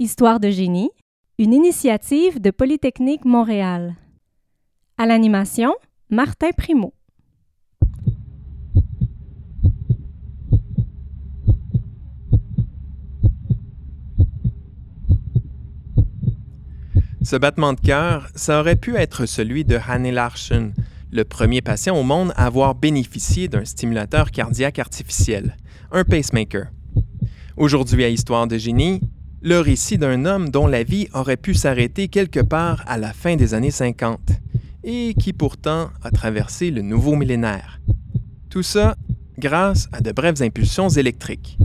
[0.00, 0.90] Histoire de génie,
[1.40, 3.96] une initiative de Polytechnique Montréal.
[4.96, 5.74] À l'animation,
[6.08, 6.94] Martin Primo.
[17.20, 20.74] Ce battement de cœur, ça aurait pu être celui de Hanne Larsen,
[21.10, 25.56] le premier patient au monde à avoir bénéficié d'un stimulateur cardiaque artificiel,
[25.90, 26.68] un pacemaker.
[27.56, 29.00] Aujourd'hui à Histoire de génie,
[29.40, 33.36] le récit d'un homme dont la vie aurait pu s'arrêter quelque part à la fin
[33.36, 34.18] des années 50
[34.84, 37.80] et qui pourtant a traversé le nouveau millénaire.
[38.50, 38.96] Tout ça
[39.38, 41.58] grâce à de brèves impulsions électriques.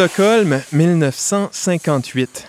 [0.00, 2.48] Stockholm, 1958.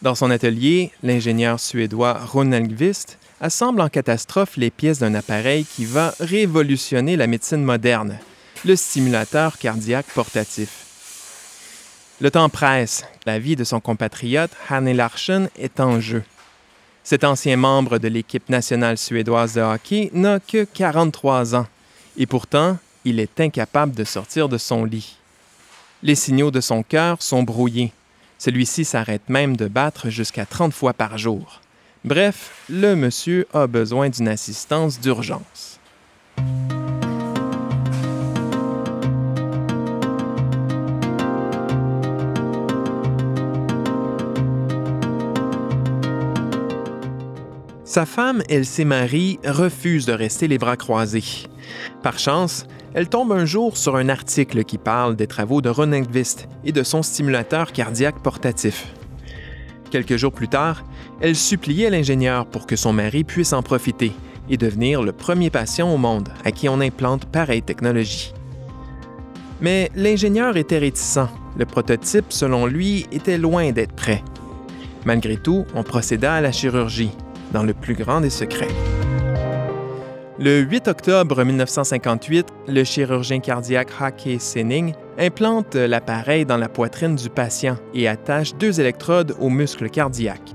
[0.00, 6.14] Dans son atelier, l'ingénieur suédois Ronaldvist assemble en catastrophe les pièces d'un appareil qui va
[6.20, 8.18] révolutionner la médecine moderne,
[8.64, 10.70] le stimulateur cardiaque portatif.
[12.18, 16.22] Le temps presse, la vie de son compatriote Hanne Larsen est en jeu.
[17.04, 21.66] Cet ancien membre de l'équipe nationale suédoise de hockey n'a que 43 ans,
[22.16, 25.19] et pourtant, il est incapable de sortir de son lit.
[26.02, 27.92] Les signaux de son cœur sont brouillés.
[28.38, 31.60] Celui-ci s'arrête même de battre jusqu'à 30 fois par jour.
[32.04, 35.78] Bref, le monsieur a besoin d'une assistance d'urgence.
[47.84, 51.44] Sa femme, Elsie Marie, refuse de rester les bras croisés.
[52.02, 56.48] Par chance, elle tombe un jour sur un article qui parle des travaux de Ronenqvist
[56.64, 58.92] et de son stimulateur cardiaque portatif.
[59.90, 60.84] Quelques jours plus tard,
[61.20, 64.12] elle suppliait l'ingénieur pour que son mari puisse en profiter
[64.48, 68.32] et devenir le premier patient au monde à qui on implante pareille technologie.
[69.60, 71.28] Mais l'ingénieur était réticent.
[71.56, 74.22] Le prototype, selon lui, était loin d'être prêt.
[75.04, 77.10] Malgré tout, on procéda à la chirurgie,
[77.52, 78.68] dans le plus grand des secrets.
[80.42, 87.28] Le 8 octobre 1958, le chirurgien cardiaque Hake Senning implante l'appareil dans la poitrine du
[87.28, 90.54] patient et attache deux électrodes au muscle cardiaque.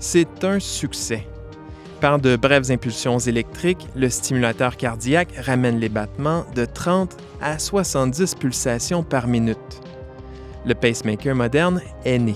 [0.00, 1.24] C'est un succès.
[2.00, 8.34] Par de brèves impulsions électriques, le stimulateur cardiaque ramène les battements de 30 à 70
[8.34, 9.82] pulsations par minute.
[10.66, 12.34] Le pacemaker moderne est né.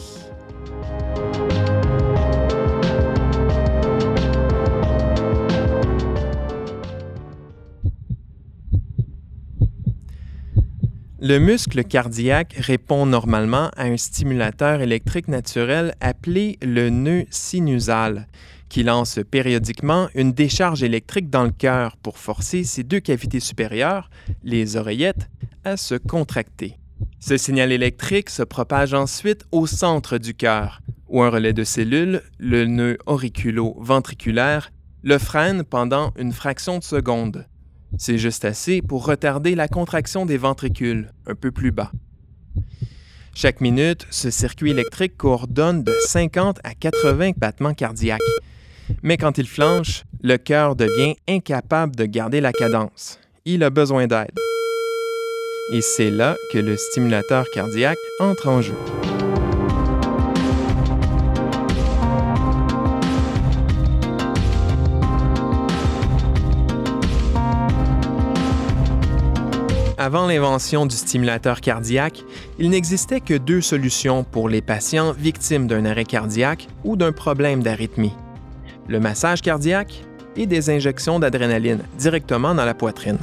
[11.26, 18.26] Le muscle cardiaque répond normalement à un stimulateur électrique naturel appelé le nœud sinusal,
[18.68, 24.10] qui lance périodiquement une décharge électrique dans le cœur pour forcer ses deux cavités supérieures,
[24.42, 25.30] les oreillettes,
[25.64, 26.76] à se contracter.
[27.20, 32.20] Ce signal électrique se propage ensuite au centre du cœur, où un relais de cellules,
[32.38, 37.46] le nœud auriculo-ventriculaire, le freine pendant une fraction de seconde.
[37.98, 41.92] C'est juste assez pour retarder la contraction des ventricules un peu plus bas.
[43.34, 48.20] Chaque minute, ce circuit électrique coordonne de 50 à 80 battements cardiaques.
[49.02, 53.18] Mais quand il flanche, le cœur devient incapable de garder la cadence.
[53.44, 54.38] Il a besoin d'aide.
[55.72, 58.76] Et c'est là que le stimulateur cardiaque entre en jeu.
[70.04, 72.24] Avant l'invention du stimulateur cardiaque,
[72.58, 77.62] il n'existait que deux solutions pour les patients victimes d'un arrêt cardiaque ou d'un problème
[77.62, 78.12] d'arythmie.
[78.86, 80.04] Le massage cardiaque
[80.36, 83.16] et des injections d'adrénaline directement dans la poitrine.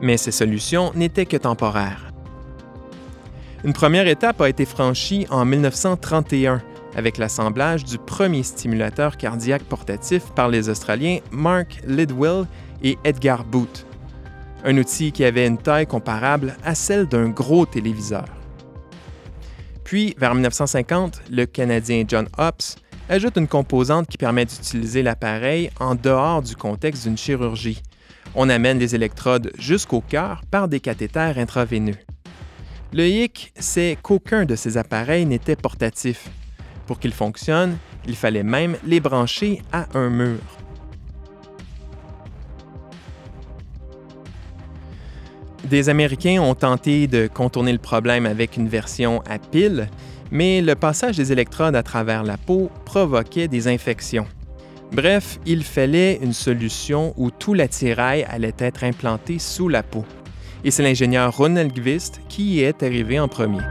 [0.00, 2.12] Mais ces solutions n'étaient que temporaires.
[3.62, 6.60] Une première étape a été franchie en 1931
[6.96, 12.46] avec l'assemblage du premier stimulateur cardiaque portatif par les Australiens Mark Lidwell
[12.82, 13.86] et Edgar Booth
[14.64, 18.24] un outil qui avait une taille comparable à celle d'un gros téléviseur.
[19.84, 22.76] Puis, vers 1950, le Canadien John Hopps
[23.10, 27.82] ajoute une composante qui permet d'utiliser l'appareil en dehors du contexte d'une chirurgie.
[28.34, 31.98] On amène les électrodes jusqu'au cœur par des cathéters intraveineux.
[32.92, 36.30] Le hic, c'est qu'aucun de ces appareils n'était portatif.
[36.86, 37.76] Pour qu'ils fonctionnent,
[38.06, 40.38] il fallait même les brancher à un mur.
[45.68, 49.88] Des Américains ont tenté de contourner le problème avec une version à pile,
[50.30, 54.26] mais le passage des électrodes à travers la peau provoquait des infections.
[54.92, 60.04] Bref, il fallait une solution où tout l'attirail allait être implanté sous la peau.
[60.64, 63.62] Et c'est l'ingénieur Ronald Gvist qui y est arrivé en premier.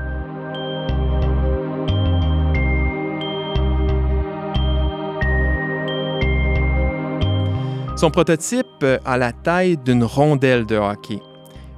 [7.95, 11.21] Son prototype a la taille d'une rondelle de hockey.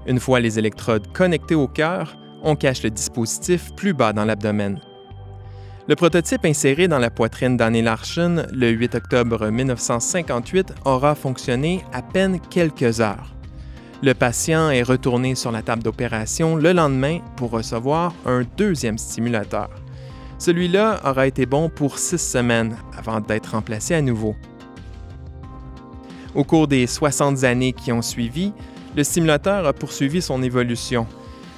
[0.08, 4.80] Une fois les électrodes connectées au cœur, on cache le dispositif plus bas dans l'abdomen.
[5.88, 12.02] Le prototype inséré dans la poitrine d'Annie Larchen le 8 octobre 1958 aura fonctionné à
[12.02, 13.36] peine quelques heures.
[14.04, 19.70] Le patient est retourné sur la table d'opération le lendemain pour recevoir un deuxième stimulateur.
[20.38, 24.36] Celui-là aura été bon pour six semaines avant d'être remplacé à nouveau.
[26.36, 28.54] Au cours des 60 années qui ont suivi,
[28.96, 31.08] le stimulateur a poursuivi son évolution.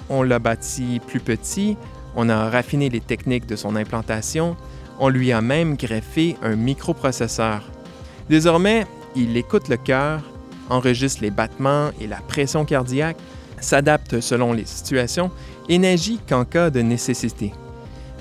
[0.09, 1.77] On l'a bâti plus petit,
[2.15, 4.55] on a raffiné les techniques de son implantation,
[4.99, 7.63] on lui a même greffé un microprocesseur.
[8.29, 10.21] Désormais, il écoute le cœur,
[10.69, 13.17] enregistre les battements et la pression cardiaque,
[13.59, 15.31] s'adapte selon les situations
[15.69, 17.53] et n'agit qu'en cas de nécessité.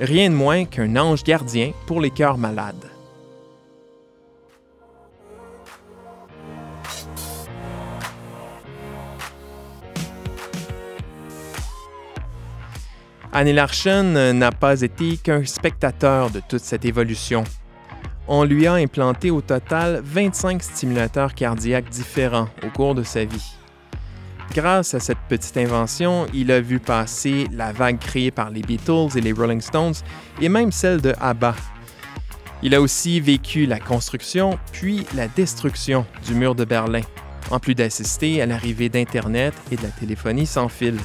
[0.00, 2.95] Rien de moins qu'un ange gardien pour les cœurs malades.
[13.38, 17.44] Annie Larchen n'a pas été qu'un spectateur de toute cette évolution.
[18.28, 23.52] On lui a implanté au total 25 stimulateurs cardiaques différents au cours de sa vie.
[24.54, 29.18] Grâce à cette petite invention, il a vu passer la vague créée par les Beatles
[29.18, 29.96] et les Rolling Stones
[30.40, 31.54] et même celle de ABBA.
[32.62, 37.02] Il a aussi vécu la construction puis la destruction du mur de Berlin,
[37.50, 40.96] en plus d'assister à l'arrivée d'Internet et de la téléphonie sans fil.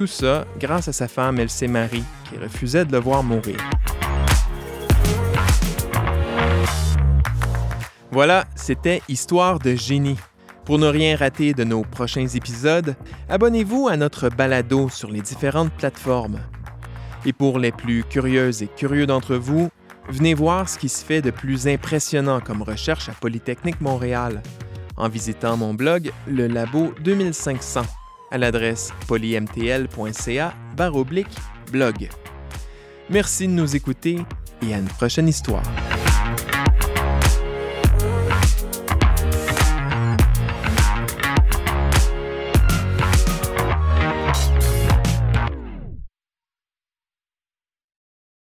[0.00, 3.58] Tout ça grâce à sa femme Elsie Marie, qui refusait de le voir mourir.
[8.10, 10.16] Voilà, c'était Histoire de génie.
[10.64, 12.96] Pour ne rien rater de nos prochains épisodes,
[13.28, 16.40] abonnez-vous à notre balado sur les différentes plateformes.
[17.26, 19.68] Et pour les plus curieuses et curieux d'entre vous,
[20.08, 24.42] venez voir ce qui se fait de plus impressionnant comme recherche à Polytechnique Montréal
[24.96, 27.82] en visitant mon blog Le Labo 2500
[28.30, 30.54] à l'adresse polymtl.ca
[31.70, 32.08] blog.
[33.08, 34.18] Merci de nous écouter
[34.62, 35.64] et à une prochaine histoire.